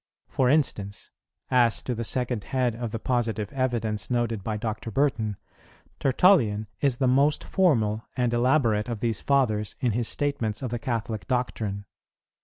[0.27, 1.11] For instance,
[1.51, 4.89] as to the second head of the positive evidence noted by Dr.
[4.89, 5.37] Burton,
[5.99, 10.79] Tertullian is the most formal and elaborate of these Fathers in his statements of the
[10.79, 11.85] Catholic doctrine.